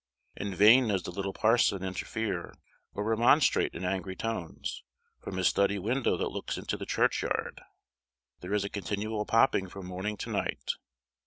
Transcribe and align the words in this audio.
In 0.35 0.55
vain 0.55 0.87
does 0.87 1.03
the 1.03 1.11
little 1.11 1.31
parson 1.31 1.83
interfere, 1.83 2.55
or 2.95 3.03
remonstrate 3.03 3.75
in 3.75 3.85
angry 3.85 4.15
tones, 4.15 4.81
from 5.19 5.37
his 5.37 5.47
study 5.47 5.77
window 5.77 6.17
that 6.17 6.31
looks 6.31 6.57
into 6.57 6.75
the 6.75 6.87
churchyard; 6.87 7.61
there 8.39 8.55
is 8.55 8.63
a 8.63 8.69
continual 8.69 9.27
popping 9.27 9.69
from 9.69 9.85
morning 9.85 10.17
to 10.17 10.31
night. 10.31 10.71